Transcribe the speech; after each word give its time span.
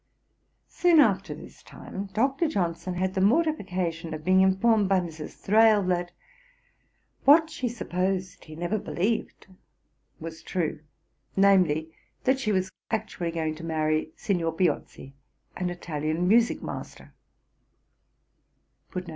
Soon 0.67 0.99
after 0.99 1.35
this 1.35 1.61
time 1.61 2.09
Dr. 2.13 2.47
Johnson 2.47 2.95
had 2.95 3.13
the 3.13 3.21
mortification 3.21 4.15
of 4.15 4.23
being 4.25 4.41
informed 4.41 4.89
by 4.89 4.99
Mrs. 4.99 5.37
Thrale, 5.37 5.83
that, 5.89 6.11
'what 7.23 7.51
she 7.51 7.67
supposed 7.69 8.45
he 8.45 8.55
never 8.55 8.79
believed,' 8.79 9.45
was 10.19 10.41
true; 10.41 10.79
namely, 11.35 11.91
that 12.23 12.39
she 12.39 12.51
was 12.51 12.71
actually 12.89 13.29
going 13.29 13.53
to 13.53 13.63
marry 13.63 14.09
Signor 14.15 14.53
Piozzi, 14.53 15.13
an 15.55 15.69
Italian 15.69 16.27
musick 16.27 16.63
master. 16.63 17.13